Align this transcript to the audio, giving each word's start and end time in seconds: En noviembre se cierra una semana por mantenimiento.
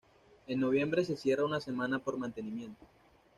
En 0.47 0.59
noviembre 0.59 1.05
se 1.05 1.15
cierra 1.15 1.45
una 1.45 1.59
semana 1.59 1.99
por 1.99 2.17
mantenimiento. 2.17 2.87